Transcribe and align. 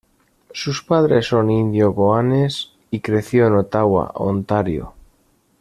Sus 0.51 0.81
padres 0.83 1.27
son 1.27 1.51
Indio-Goanes 1.51 2.71
y 2.89 3.01
creció 3.01 3.45
en 3.45 3.53
Ottawa, 3.53 4.11
Ontario. 4.15 4.95